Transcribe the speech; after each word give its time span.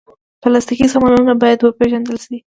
پلاستيکي 0.41 0.87
سامانونه 0.93 1.33
باید 1.41 1.59
وپېژندل 1.61 2.17
شي. 2.25 2.37